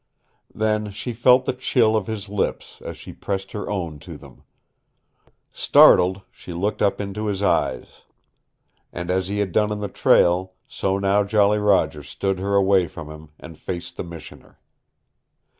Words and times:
Then 0.51 0.89
she 0.89 1.13
felt 1.13 1.45
the 1.45 1.53
chill 1.53 1.95
of 1.95 2.07
his 2.07 2.27
lips 2.27 2.81
as 2.83 2.97
she 2.97 3.13
pressed 3.13 3.51
her 3.51 3.69
own 3.69 3.99
to 3.99 4.17
them. 4.17 4.41
Startled, 5.51 6.23
she 6.31 6.53
looked 6.53 6.81
up 6.81 6.99
into 6.99 7.27
his 7.27 7.43
eyes. 7.43 8.01
And 8.91 9.11
as 9.11 9.27
he 9.27 9.37
had 9.37 9.51
done 9.51 9.71
in 9.71 9.79
the 9.79 9.87
trail, 9.87 10.53
so 10.67 10.97
now 10.97 11.23
Jolly 11.23 11.59
Roger 11.59 12.01
stood 12.01 12.39
her 12.39 12.55
away 12.55 12.87
from 12.87 13.11
him, 13.11 13.29
and 13.39 13.59
faced 13.59 13.95
the 13.95 14.03
Missioner. 14.03 14.57